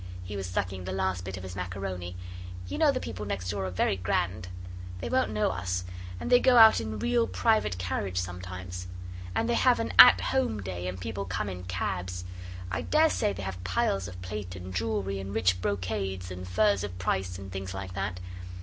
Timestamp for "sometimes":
8.17-8.87